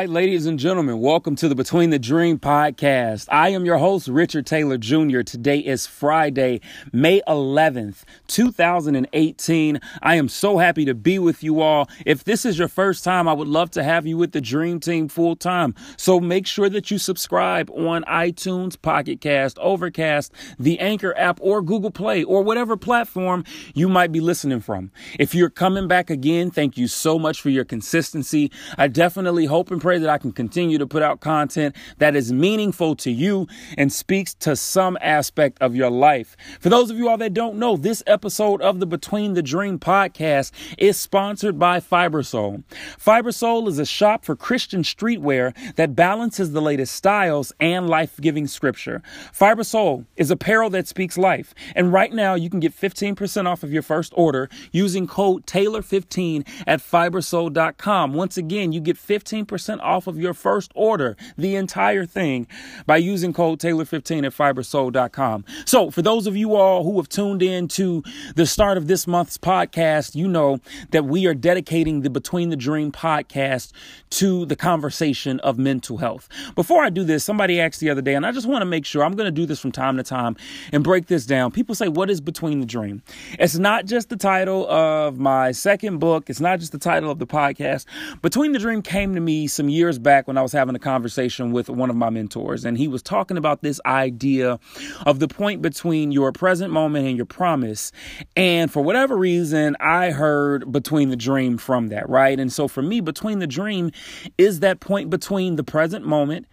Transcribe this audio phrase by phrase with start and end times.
[0.00, 3.26] right, ladies and gentlemen, welcome to the Between the Dream podcast.
[3.30, 5.20] I am your host, Richard Taylor Jr.
[5.20, 9.78] Today is Friday, May 11th, 2018.
[10.00, 11.86] I am so happy to be with you all.
[12.06, 14.80] If this is your first time, I would love to have you with the Dream
[14.80, 15.74] Team full time.
[15.98, 21.60] So make sure that you subscribe on iTunes, Pocket Cast, Overcast, the Anchor app, or
[21.60, 23.44] Google Play, or whatever platform
[23.74, 24.92] you might be listening from.
[25.18, 28.50] If you're coming back again, thank you so much for your consistency.
[28.78, 32.32] I definitely hope and pray that I can continue to put out content that is
[32.32, 36.36] meaningful to you and speaks to some aspect of your life.
[36.60, 39.78] For those of you all that don't know, this episode of the Between the Dream
[39.78, 42.62] podcast is sponsored by Fibersole.
[42.98, 49.02] Fibersole is a shop for Christian streetwear that balances the latest styles and life-giving scripture.
[49.32, 51.54] Fibersole is apparel that speaks life.
[51.74, 56.46] And right now you can get 15% off of your first order using code Taylor15
[56.66, 58.12] at fibersole.com.
[58.12, 62.46] Once again, you get 15% percent off of your first order, the entire thing,
[62.86, 65.44] by using code Taylor15 at fibersole.com.
[65.64, 68.02] So, for those of you all who have tuned in to
[68.36, 72.56] the start of this month's podcast, you know that we are dedicating the Between the
[72.56, 73.72] Dream podcast
[74.10, 76.28] to the conversation of mental health.
[76.54, 78.84] Before I do this, somebody asked the other day, and I just want to make
[78.84, 80.36] sure I'm going to do this from time to time
[80.72, 81.50] and break this down.
[81.52, 83.02] People say, What is Between the Dream?
[83.38, 87.18] It's not just the title of my second book, it's not just the title of
[87.18, 87.86] the podcast.
[88.22, 91.52] Between the Dream came to me some years back when I was having a conversation
[91.52, 94.58] with one of my mentors, and he was talking about this idea
[95.06, 97.92] of the point between your present moment and your promise.
[98.36, 102.38] And for whatever reason, I heard between the dream from that, right?
[102.38, 103.90] And so for me, between the dream
[104.38, 106.46] is that point between the present moment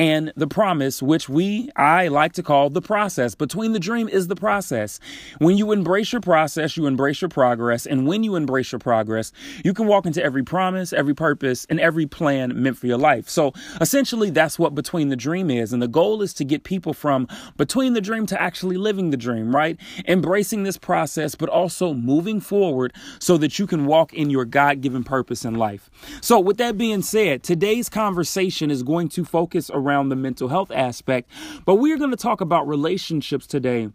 [0.00, 3.34] and the promise, which we, I like to call the process.
[3.34, 4.98] Between the dream is the process.
[5.40, 7.84] When you embrace your process, you embrace your progress.
[7.84, 9.30] And when you embrace your progress,
[9.62, 13.28] you can walk into every promise, every purpose, and every plan meant for your life.
[13.28, 15.70] So essentially, that's what between the dream is.
[15.70, 17.28] And the goal is to get people from
[17.58, 19.78] between the dream to actually living the dream, right?
[20.08, 24.80] Embracing this process, but also moving forward so that you can walk in your God
[24.80, 25.90] given purpose in life.
[26.22, 30.48] So, with that being said, today's conversation is going to focus around around the mental
[30.48, 31.30] health aspect.
[31.64, 33.88] But we're going to talk about relationships today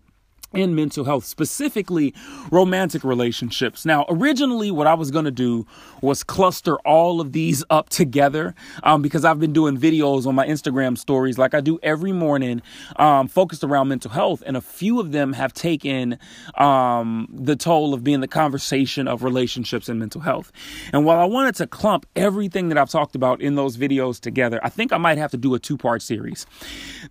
[0.53, 2.13] in mental health, specifically
[2.51, 3.85] romantic relationships.
[3.85, 5.65] Now, originally, what I was going to do
[6.01, 10.47] was cluster all of these up together um, because I've been doing videos on my
[10.47, 12.61] Instagram stories like I do every morning,
[12.97, 16.17] um, focused around mental health, and a few of them have taken
[16.55, 20.51] um, the toll of being the conversation of relationships and mental health.
[20.93, 24.59] And while I wanted to clump everything that I've talked about in those videos together,
[24.63, 26.45] I think I might have to do a two part series.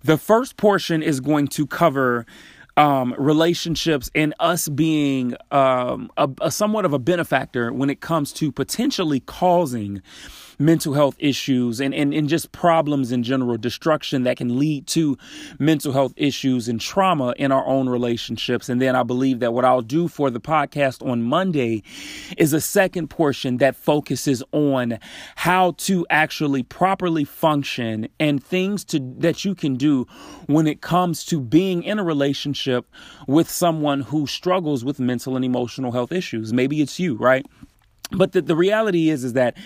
[0.03, 2.27] The first portion is going to cover
[2.76, 8.32] um, relationships and us being um, a, a somewhat of a benefactor when it comes
[8.34, 10.02] to potentially causing
[10.59, 15.16] mental health issues and, and, and just problems in general, destruction that can lead to
[15.59, 18.69] mental health issues and trauma in our own relationships.
[18.69, 21.82] And then I believe that what I'll do for the podcast on Monday
[22.37, 24.98] is a second portion that focuses on
[25.37, 30.06] how to actually properly function and things to that you can do
[30.47, 32.86] when it comes to being in a relationship
[33.26, 36.53] with someone who struggles with mental and emotional health issues.
[36.53, 37.47] Maybe it's you, right?
[38.16, 39.56] But the, the reality is is that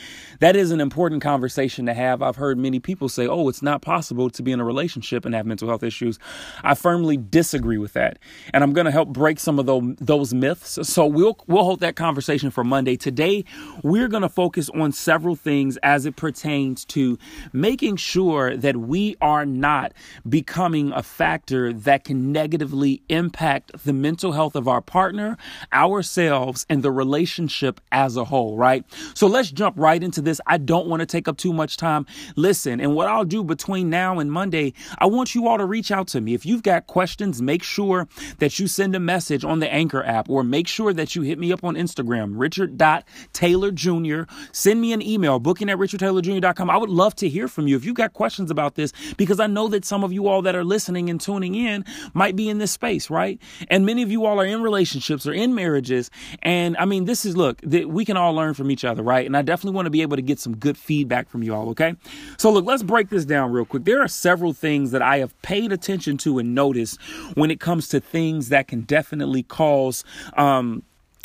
[0.41, 2.23] that is an important conversation to have.
[2.23, 5.35] I've heard many people say, "Oh, it's not possible to be in a relationship and
[5.35, 6.19] have mental health issues."
[6.63, 8.19] I firmly disagree with that,
[8.55, 10.79] and I'm going to help break some of those, those myths.
[10.89, 12.97] So we'll we'll hold that conversation for Monday.
[12.97, 13.45] Today,
[13.83, 17.19] we're going to focus on several things as it pertains to
[17.53, 19.93] making sure that we are not
[20.29, 25.37] becoming a factor that can negatively impact the mental health of our partner,
[25.73, 28.85] ourselves, and the relationship as a whole, right?
[29.15, 30.41] So let's jump right into this.
[30.47, 32.07] I don't want to take up too much time.
[32.37, 35.91] Listen, and what I'll do between now and Monday, I want you all to reach
[35.91, 36.35] out to me.
[36.35, 40.29] If you've got questions, make sure that you send a message on the Anchor app
[40.29, 44.23] or make sure that you hit me up on Instagram, Richard.Taylor Jr.
[44.53, 46.71] Send me an email, booking at richardtaylorjr.com.
[46.71, 49.47] I would love to hear from you if you've got questions about this because I
[49.47, 52.59] know that some of you all that are listening and tuning in might be in
[52.59, 53.41] this space, right?
[53.69, 56.11] And many of you all are in relationships or in marriages.
[56.43, 59.25] And I mean, this is, look, that we can all learn from each other, right?
[59.25, 61.69] And I definitely want to be able to get some good feedback from you all,
[61.71, 61.95] okay?
[62.37, 63.85] So, look, let's break this down real quick.
[63.85, 67.01] There are several things that I have paid attention to and noticed
[67.35, 70.05] when it comes to things that can definitely cause,
[70.37, 70.83] um,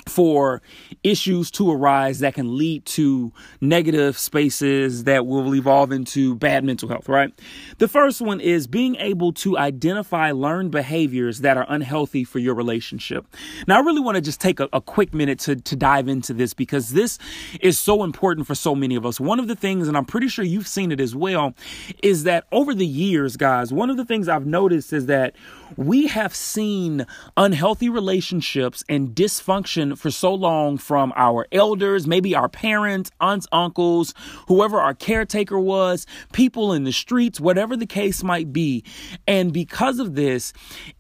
[0.07, 0.62] for
[1.04, 3.31] issues to arise that can lead to
[3.62, 7.34] negative spaces that will evolve into bad mental health, right?
[7.78, 12.54] The first one is being able to identify learned behaviors that are unhealthy for your
[12.54, 13.25] relationship.
[13.68, 16.34] Now, I really want to just take a, a quick minute to, to dive into
[16.34, 17.18] this because this
[17.62, 19.19] is so important for so many of us.
[19.19, 21.54] One of the things, and I'm pretty sure you've seen it as well,
[22.01, 25.36] is that over the years, guys, one of the things I've noticed is that
[25.75, 27.06] we have seen
[27.36, 34.13] unhealthy relationships and dysfunction for so long from our elders, maybe our parents, aunts, uncles,
[34.47, 38.83] whoever our caretaker was, people in the streets, whatever the case might be.
[39.27, 40.53] And because of this,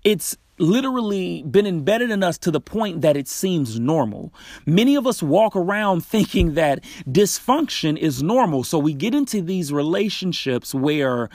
[0.03, 4.33] it's literally been embedded in us to the point that it seems normal.
[4.65, 8.63] Many of us walk around thinking that dysfunction is normal.
[8.63, 11.29] So we get into these relationships where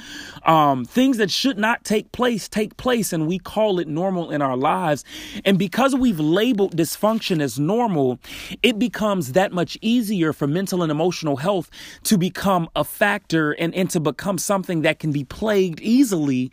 [0.44, 4.42] um, things that should not take place take place and we call it normal in
[4.42, 5.04] our lives.
[5.44, 8.18] And because we've labeled dysfunction as normal,
[8.62, 11.70] it becomes that much easier for mental and emotional health
[12.04, 16.50] to become a factor and, and to become something that can be plagued easily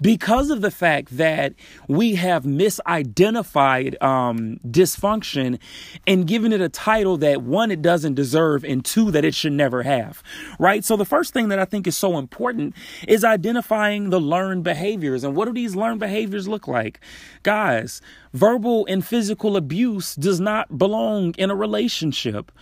[0.00, 1.54] because of the fact that
[1.88, 5.58] we have misidentified um, dysfunction
[6.06, 9.52] and given it a title that one, it doesn't deserve, and two, that it should
[9.52, 10.22] never have.
[10.58, 10.84] Right?
[10.84, 12.74] So, the first thing that I think is so important
[13.06, 15.24] is identifying the learned behaviors.
[15.24, 17.00] And what do these learned behaviors look like?
[17.42, 18.00] Guys,
[18.32, 22.52] verbal and physical abuse does not belong in a relationship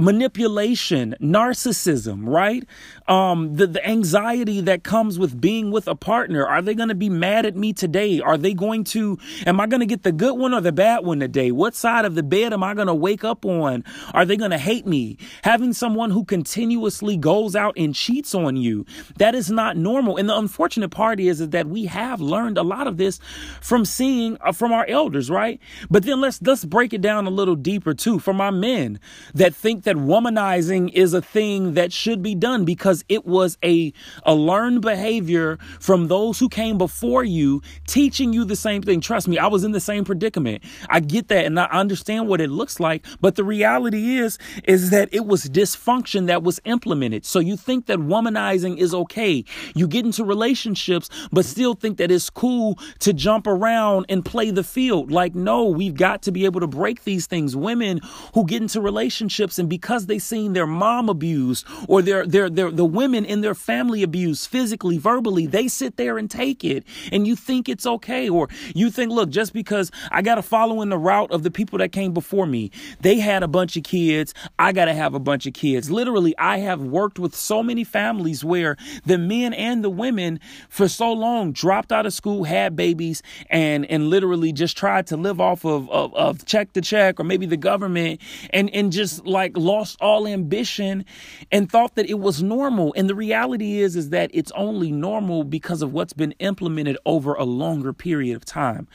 [0.00, 2.64] manipulation, narcissism, right?
[3.06, 6.46] Um, the, the anxiety that comes with being with a partner.
[6.46, 8.20] Are they going to be mad at me today?
[8.20, 11.04] Are they going to, am I going to get the good one or the bad
[11.04, 11.50] one today?
[11.50, 13.84] What side of the bed am I going to wake up on?
[14.14, 15.18] Are they going to hate me?
[15.42, 18.86] Having someone who continuously goes out and cheats on you,
[19.18, 20.16] that is not normal.
[20.16, 23.18] And the unfortunate part is, is that we have learned a lot of this
[23.60, 25.60] from seeing uh, from our elders, right?
[25.90, 28.18] But then let's, let's break it down a little deeper too.
[28.18, 29.00] For my men
[29.34, 33.58] that think that that womanizing is a thing that should be done because it was
[33.64, 33.92] a,
[34.24, 39.00] a learned behavior from those who came before you teaching you the same thing.
[39.00, 40.62] Trust me, I was in the same predicament.
[40.88, 44.90] I get that and I understand what it looks like, but the reality is, is
[44.90, 47.26] that it was dysfunction that was implemented.
[47.26, 49.44] So you think that womanizing is okay.
[49.74, 54.52] You get into relationships, but still think that it's cool to jump around and play
[54.52, 55.10] the field.
[55.10, 57.56] Like, no, we've got to be able to break these things.
[57.56, 58.00] Women
[58.34, 62.70] who get into relationships and because they seen their mom abused or their, their, their,
[62.70, 67.26] the women in their family abused physically, verbally, they sit there and take it and
[67.26, 68.28] you think it's okay.
[68.28, 71.50] Or you think, look, just because I got to follow in the route of the
[71.50, 74.34] people that came before me, they had a bunch of kids.
[74.58, 75.90] I got to have a bunch of kids.
[75.90, 78.76] Literally, I have worked with so many families where
[79.06, 83.86] the men and the women for so long dropped out of school, had babies and,
[83.86, 87.46] and literally just tried to live off of, of, of check to check or maybe
[87.46, 88.20] the government
[88.52, 91.04] and, and just like lost all ambition
[91.52, 92.92] and thought that it was normal.
[92.96, 97.34] And the reality is, is that it's only normal because of what's been implemented over
[97.34, 98.88] a longer period of time.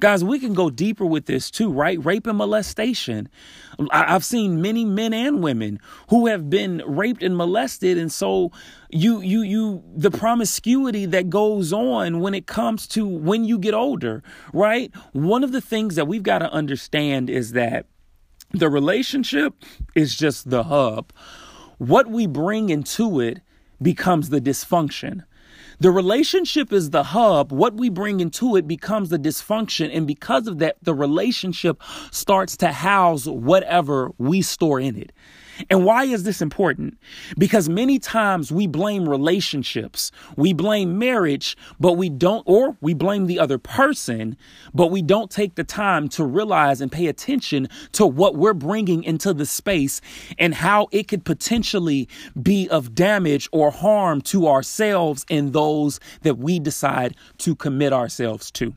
[0.00, 2.04] Guys, we can go deeper with this too, right?
[2.04, 3.28] Rape and molestation.
[3.90, 5.80] I've seen many men and women
[6.10, 7.98] who have been raped and molested.
[7.98, 8.50] And so
[8.90, 13.74] you, you, you, the promiscuity that goes on when it comes to when you get
[13.74, 14.22] older,
[14.52, 14.94] right?
[15.12, 17.86] One of the things that we've got to understand is that
[18.54, 19.64] the relationship
[19.94, 21.12] is just the hub.
[21.78, 23.40] What we bring into it
[23.82, 25.24] becomes the dysfunction.
[25.80, 27.50] The relationship is the hub.
[27.50, 29.90] What we bring into it becomes the dysfunction.
[29.94, 35.12] And because of that, the relationship starts to house whatever we store in it.
[35.70, 36.98] And why is this important?
[37.38, 43.26] Because many times we blame relationships, we blame marriage, but we don't, or we blame
[43.26, 44.36] the other person,
[44.72, 49.04] but we don't take the time to realize and pay attention to what we're bringing
[49.04, 50.00] into the space
[50.38, 52.08] and how it could potentially
[52.40, 58.50] be of damage or harm to ourselves and those that we decide to commit ourselves
[58.50, 58.74] to.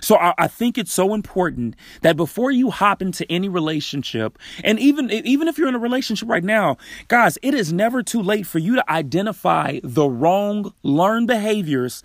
[0.00, 4.78] So I, I, think it's so important that before you hop into any relationship, and
[4.78, 6.76] even even if you're in a relationship right now,
[7.08, 12.02] guys, it is never too late for you to identify the wrong learned behaviors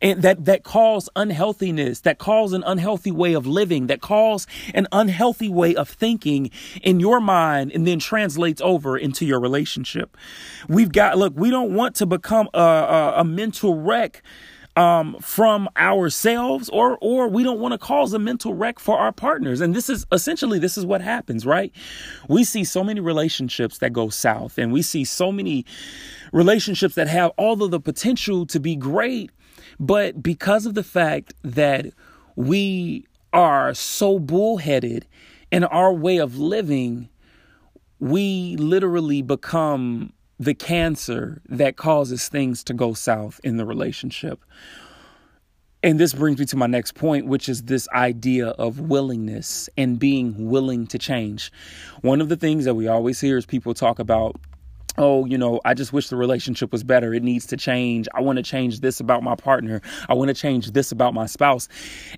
[0.00, 4.86] and that that cause unhealthiness, that cause an unhealthy way of living, that cause an
[4.92, 6.50] unhealthy way of thinking
[6.82, 10.16] in your mind, and then translates over into your relationship.
[10.68, 14.22] We've got look, we don't want to become a, a, a mental wreck
[14.76, 19.12] um, from ourselves or or we don't want to cause a mental wreck for our
[19.12, 19.60] partners.
[19.60, 21.72] And this is essentially this is what happens right?
[22.28, 25.64] We see so many relationships that go south and we see so many
[26.32, 29.30] relationships that have all of the potential to be great
[29.78, 31.86] but because of the fact that
[32.36, 35.06] we are so bullheaded
[35.50, 37.10] in our way of living,
[37.98, 44.44] we literally become the cancer that causes things to go south in the relationship.
[45.82, 49.98] And this brings me to my next point, which is this idea of willingness and
[49.98, 51.52] being willing to change.
[52.00, 54.36] One of the things that we always hear is people talk about
[54.98, 57.12] oh, you know, I just wish the relationship was better.
[57.14, 58.08] It needs to change.
[58.14, 59.80] I want to change this about my partner.
[60.08, 61.68] I want to change this about my spouse.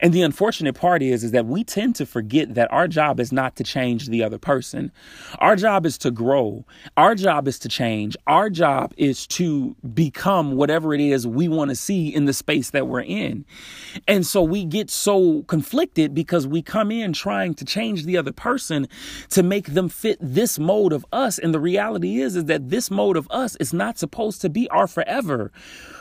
[0.01, 3.33] And the unfortunate part is is that we tend to forget that our job is
[3.33, 4.93] not to change the other person.
[5.39, 6.65] Our job is to grow.
[6.97, 8.17] Our job is to change.
[8.27, 12.71] Our job is to become whatever it is we want to see in the space
[12.71, 13.45] that we're in.
[14.07, 18.33] And so we get so conflicted because we come in trying to change the other
[18.33, 18.89] person
[19.31, 22.91] to make them fit this mode of us and the reality is is that this
[22.91, 25.51] mode of us is not supposed to be our forever.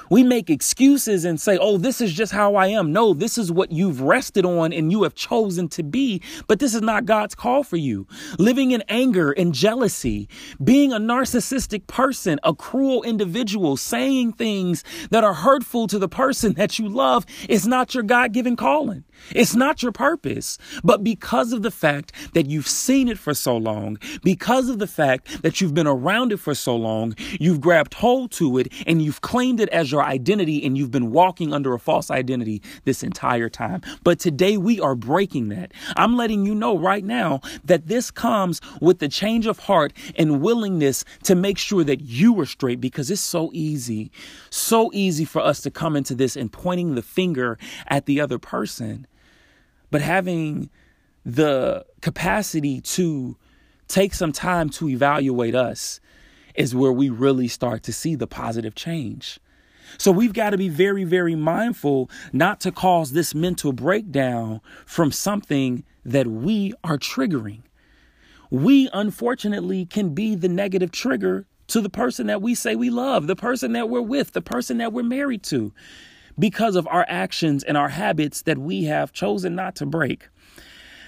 [0.09, 2.91] We make excuses and say, oh, this is just how I am.
[2.91, 6.73] No, this is what you've rested on and you have chosen to be, but this
[6.73, 8.07] is not God's call for you.
[8.37, 10.27] Living in anger and jealousy,
[10.63, 16.53] being a narcissistic person, a cruel individual, saying things that are hurtful to the person
[16.53, 19.03] that you love is not your God given calling.
[19.31, 20.57] It's not your purpose.
[20.83, 24.87] But because of the fact that you've seen it for so long, because of the
[24.87, 29.01] fact that you've been around it for so long, you've grabbed hold to it and
[29.01, 33.03] you've claimed it as your identity and you've been walking under a false identity this
[33.03, 33.81] entire time.
[34.03, 35.73] But today we are breaking that.
[35.95, 40.41] I'm letting you know right now that this comes with the change of heart and
[40.41, 44.11] willingness to make sure that you are straight because it's so easy,
[44.49, 48.39] so easy for us to come into this and pointing the finger at the other
[48.39, 49.07] person.
[49.91, 50.69] But having
[51.25, 53.37] the capacity to
[53.87, 55.99] take some time to evaluate us
[56.55, 59.39] is where we really start to see the positive change.
[59.97, 65.11] So we've got to be very, very mindful not to cause this mental breakdown from
[65.11, 67.61] something that we are triggering.
[68.49, 73.27] We unfortunately can be the negative trigger to the person that we say we love,
[73.27, 75.73] the person that we're with, the person that we're married to,
[76.37, 80.27] because of our actions and our habits that we have chosen not to break.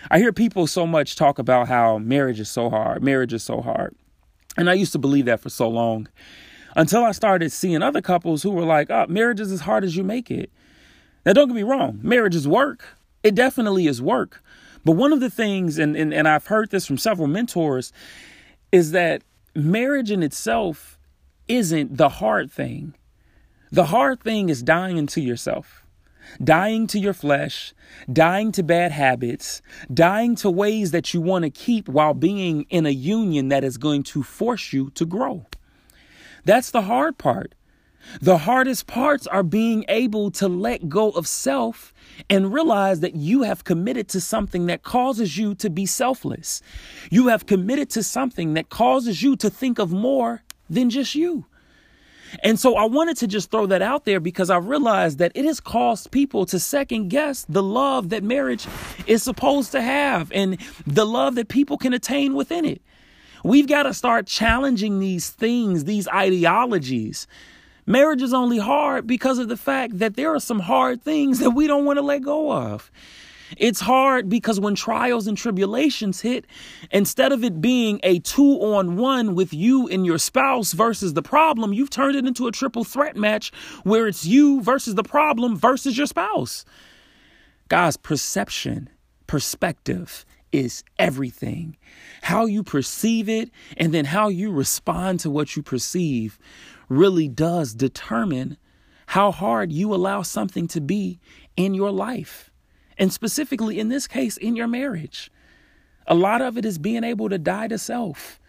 [0.10, 3.62] I hear people so much talk about how marriage is so hard, marriage is so
[3.62, 3.96] hard.
[4.58, 6.08] And I used to believe that for so long
[6.78, 9.98] until I started seeing other couples who were like, oh, marriage is as hard as
[9.98, 10.52] you make it.
[11.26, 12.98] Now, don't get me wrong, marriage is work.
[13.24, 14.42] It definitely is work.
[14.86, 17.92] But one of the things, and, and, and I've heard this from several mentors,
[18.72, 19.24] is that
[19.56, 21.00] marriage in itself
[21.48, 22.94] isn't the hard thing.
[23.72, 25.84] The hard thing is dying to yourself,
[26.42, 27.74] dying to your flesh,
[28.12, 32.86] dying to bad habits, dying to ways that you want to keep while being in
[32.86, 35.46] a union that is going to force you to grow.
[36.48, 37.56] That's the hard part.
[38.22, 41.94] The hardest parts are being able to let go of self
[42.30, 46.62] and realize that you have committed to something that causes you to be selfless.
[47.12, 51.48] You have committed to something that causes you to think of more than just you.
[52.44, 55.44] And so I wanted to just throw that out there because I realized that it
[55.44, 58.66] has caused people to second guess the love that marriage
[59.06, 62.82] is supposed to have and the love that people can attain within it.
[63.48, 67.28] We've got to start challenging these things, these ideologies.
[67.86, 71.52] Marriage is only hard because of the fact that there are some hard things that
[71.52, 72.92] we don't want to let go of.
[73.56, 76.44] It's hard because when trials and tribulations hit,
[76.92, 81.24] instead of it being a two on one with you and your spouse versus the
[81.24, 85.56] problem, you've turned it into a triple threat match where it's you versus the problem
[85.56, 86.66] versus your spouse.
[87.70, 88.90] Guys, perception,
[89.26, 91.78] perspective, is everything.
[92.22, 96.40] How you perceive it and then how you respond to what you perceive
[96.90, 98.58] really does determine
[99.08, 101.20] how hard you allow something to be
[101.56, 102.52] in your life.
[102.98, 105.32] And specifically in this case, in your marriage.
[106.08, 108.40] A lot of it is being able to die to self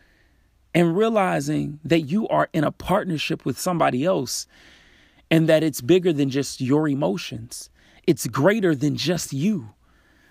[0.75, 4.47] and realizing that you are in a partnership with somebody else
[5.31, 7.71] and that it's bigger than just your emotions.
[8.07, 9.71] It's greater than just you.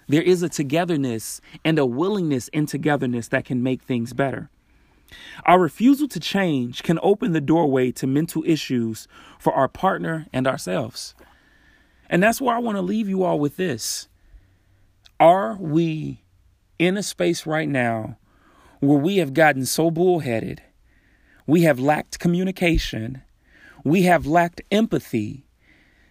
[0.08, 4.50] There is a togetherness and a willingness in togetherness that can make things better.
[5.46, 9.08] Our refusal to change can open the doorway to mental issues
[9.40, 11.16] for our partner and ourselves.
[12.10, 14.08] And that's why I want to leave you all with this.
[15.20, 16.24] Are we
[16.80, 18.18] in a space right now
[18.80, 20.62] where we have gotten so bullheaded,
[21.46, 23.24] we have lacked communication,
[23.84, 25.47] we have lacked empathy,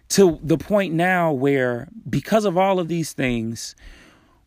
[0.09, 3.75] to the point now where, because of all of these things,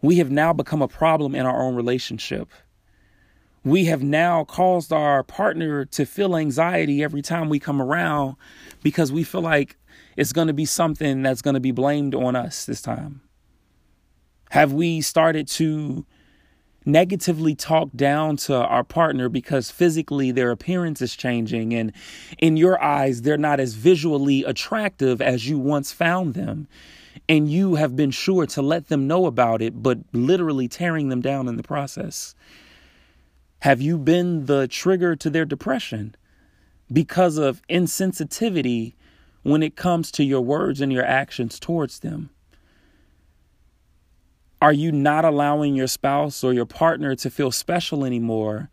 [0.03, 2.49] we have now become a problem in our own relationship.
[3.63, 8.37] We have now caused our partner to feel anxiety every time we come around
[8.83, 9.77] because we feel like
[10.17, 13.21] it's going to be something that's going to be blamed on us this time.
[14.51, 16.07] Have we started to
[16.85, 21.93] negatively talk down to our partner because physically their appearance is changing and
[22.39, 26.67] in your eyes they're not as visually attractive as you once found them.
[27.29, 31.21] And you have been sure to let them know about it but literally tearing them
[31.21, 32.35] down in the process.
[33.61, 36.15] Have you been the trigger to their depression
[36.91, 38.95] because of insensitivity
[39.43, 42.31] when it comes to your words and your actions towards them
[44.61, 48.69] are you not allowing your spouse or your partner to feel special anymore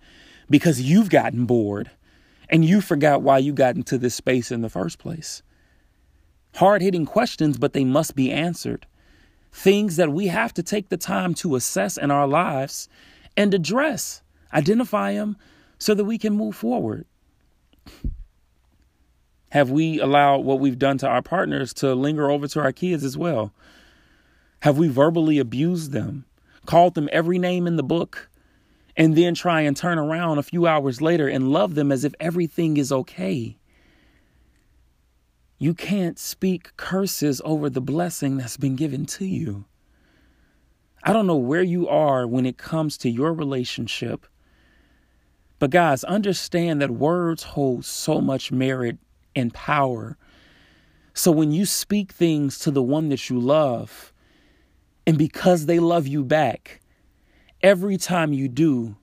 [0.50, 1.90] because you've gotten bored
[2.50, 5.44] and you forgot why you got into this space in the first place?
[6.56, 8.86] Hard hitting questions, but they must be answered.
[9.52, 12.90] Things that we have to take the time to assess in our lives
[13.36, 14.22] and address,
[14.54, 15.38] identify them
[15.78, 17.06] so that we can move forward.
[19.52, 23.04] Have we allowed what we've done to our partners to linger over to our kids
[23.04, 23.54] as well?
[24.62, 26.26] Have we verbally abused them,
[26.66, 28.30] called them every name in the book,
[28.96, 32.14] and then try and turn around a few hours later and love them as if
[32.20, 33.58] everything is okay?
[35.60, 39.66] You can't speak curses over the blessing that's been given to you.
[41.04, 44.28] I don't know where you are when it comes to your relationship.
[45.60, 48.98] But, guys, understand that words hold so much merit
[49.36, 50.18] and power.
[51.14, 54.14] So, when you speak things to the one that you love,
[55.08, 56.82] and because they love you back,
[57.64, 58.98] every time you do,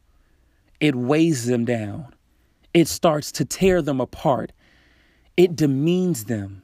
[0.78, 2.14] it weighs them down.
[2.74, 4.52] It starts to tear them apart.
[5.38, 6.62] It demeans them.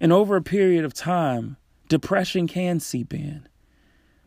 [0.00, 1.58] And over a period of time,
[1.88, 3.48] depression can seep in.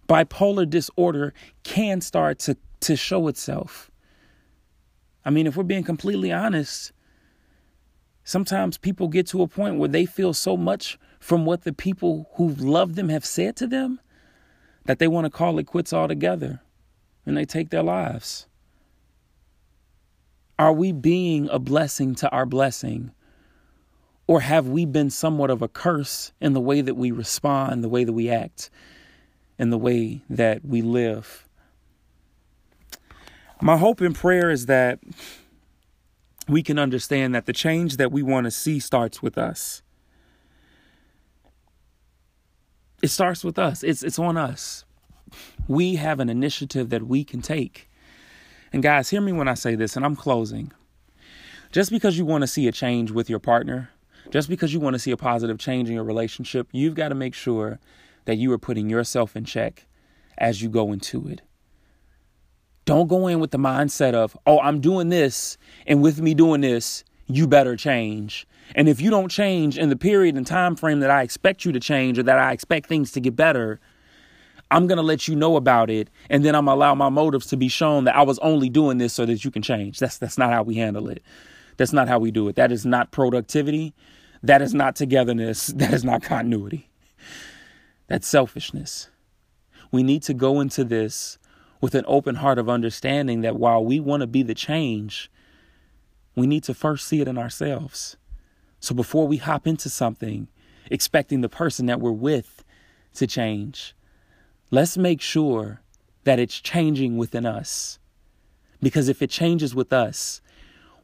[0.07, 1.33] Bipolar disorder
[1.63, 3.91] can start to, to show itself.
[5.25, 6.93] I mean, if we're being completely honest,
[8.23, 12.27] sometimes people get to a point where they feel so much from what the people
[12.33, 14.01] who love them have said to them
[14.85, 16.61] that they want to call it quits altogether
[17.27, 18.47] and they take their lives.
[20.57, 23.11] Are we being a blessing to our blessing?
[24.25, 27.89] Or have we been somewhat of a curse in the way that we respond, the
[27.89, 28.71] way that we act,
[29.59, 31.47] and the way that we live?
[33.61, 34.99] My hope and prayer is that
[36.47, 39.83] we can understand that the change that we want to see starts with us.
[43.01, 43.83] It starts with us.
[43.83, 44.85] It's it's on us.
[45.67, 47.89] We have an initiative that we can take.
[48.73, 50.71] And guys, hear me when I say this and I'm closing.
[51.71, 53.89] Just because you want to see a change with your partner,
[54.29, 57.15] just because you want to see a positive change in your relationship, you've got to
[57.15, 57.79] make sure
[58.25, 59.87] that you are putting yourself in check
[60.37, 61.41] as you go into it.
[62.85, 66.61] Don't go in with the mindset of, oh, I'm doing this, and with me doing
[66.61, 68.47] this, you better change.
[68.75, 71.71] And if you don't change in the period and time frame that I expect you
[71.71, 73.79] to change or that I expect things to get better,
[74.69, 77.09] I'm going to let you know about it and then I'm going to allow my
[77.09, 79.99] motives to be shown that I was only doing this so that you can change.
[79.99, 81.21] That's that's not how we handle it.
[81.77, 82.55] That's not how we do it.
[82.55, 83.93] That is not productivity.
[84.43, 85.67] That is not togetherness.
[85.75, 86.89] That is not continuity.
[88.07, 89.09] That's selfishness.
[89.91, 91.37] We need to go into this
[91.81, 95.29] with an open heart of understanding that while we want to be the change,
[96.35, 98.15] we need to first see it in ourselves.
[98.81, 100.47] So before we hop into something,
[100.89, 102.65] expecting the person that we're with
[103.13, 103.95] to change,
[104.71, 105.81] let's make sure
[106.23, 107.99] that it's changing within us.
[108.81, 110.41] Because if it changes with us,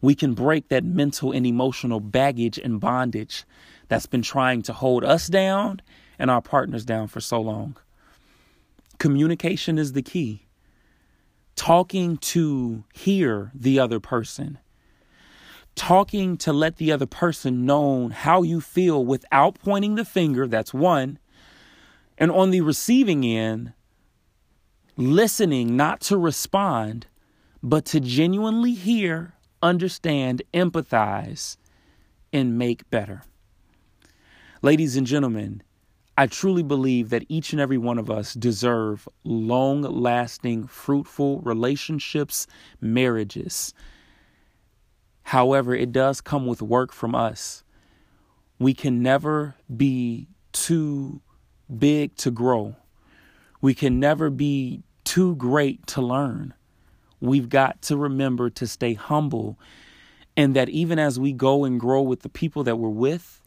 [0.02, 3.46] we can break that mental and emotional baggage and bondage
[3.88, 5.82] that's been trying to hold us down
[6.18, 7.78] and our partners down for so long.
[8.98, 10.48] Communication is the key.
[11.56, 14.58] Talking to hear the other person
[15.78, 20.48] talking to let the other person know how you feel without pointing the finger.
[20.48, 21.20] That's one.
[22.18, 23.74] And on the receiving end,
[24.98, 27.08] listening not to respond,
[27.62, 31.58] but to genuinely hear, understand, empathize,
[32.34, 33.24] and make better.
[34.62, 35.62] Ladies and gentlemen,
[36.18, 42.48] I truly believe that each and every one of us deserve long lasting, fruitful relationships,
[42.82, 43.74] marriages
[45.28, 47.66] However, it does come with work from us.
[48.60, 51.20] We can never be too
[51.78, 52.78] big to grow.
[53.60, 56.54] We can never be too great to learn.
[57.20, 59.60] We've got to remember to stay humble
[60.38, 63.42] and that even as we go and grow with the people that we're with,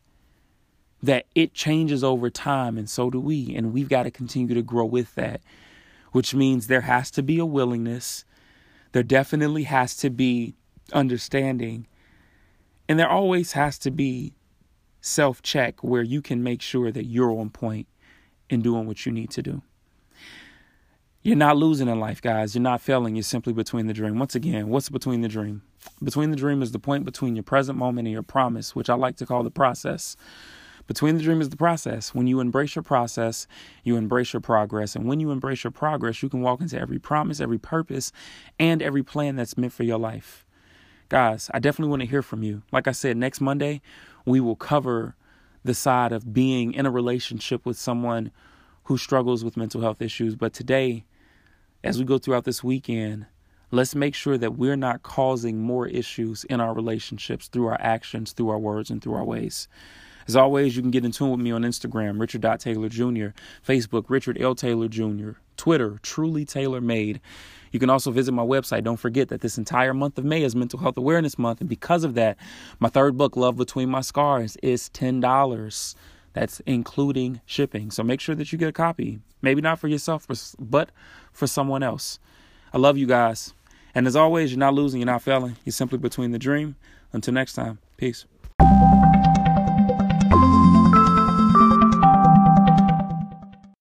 [1.02, 3.56] that it changes over time and so do we.
[3.56, 5.40] And we've got to continue to grow with that,
[6.12, 8.26] which means there has to be a willingness.
[8.92, 10.56] There definitely has to be
[10.92, 11.87] understanding.
[12.88, 14.35] And there always has to be
[15.00, 17.87] self check where you can make sure that you're on point
[18.48, 19.62] in doing what you need to do.
[21.22, 22.55] You're not losing in life, guys.
[22.55, 23.14] You're not failing.
[23.14, 24.18] You're simply between the dream.
[24.18, 25.62] Once again, what's between the dream?
[26.03, 28.94] Between the dream is the point between your present moment and your promise, which I
[28.94, 30.16] like to call the process.
[30.87, 32.14] Between the dream is the process.
[32.14, 33.46] When you embrace your process,
[33.85, 34.96] you embrace your progress.
[34.96, 38.12] And when you embrace your progress, you can walk into every promise, every purpose,
[38.59, 40.44] and every plan that's meant for your life.
[41.11, 42.62] Guys, I definitely want to hear from you.
[42.70, 43.83] Like I said, next Monday,
[44.25, 45.16] we will cover
[45.64, 48.31] the side of being in a relationship with someone
[48.85, 50.37] who struggles with mental health issues.
[50.37, 51.05] But today,
[51.83, 53.27] as we go throughout this weekend,
[53.73, 58.31] let's make sure that we're not causing more issues in our relationships through our actions,
[58.31, 59.66] through our words, and through our ways.
[60.26, 63.28] As always, you can get in tune with me on Instagram, Richard Taylor Jr.,
[63.66, 64.54] Facebook, Richard L.
[64.54, 67.20] Taylor Jr., Twitter, Truly Taylor Made.
[67.72, 68.83] You can also visit my website.
[68.83, 71.61] Don't forget that this entire month of May is Mental Health Awareness Month.
[71.61, 72.37] And because of that,
[72.78, 75.94] my third book, Love Between My Scars, is $10.
[76.33, 77.90] That's including shipping.
[77.90, 79.20] So make sure that you get a copy.
[79.42, 80.26] Maybe not for yourself,
[80.59, 80.90] but
[81.33, 82.18] for someone else.
[82.72, 83.52] I love you guys.
[83.94, 85.56] And as always, you're not losing, you're not failing.
[85.64, 86.76] You're simply between the dream.
[87.12, 88.24] Until next time, peace.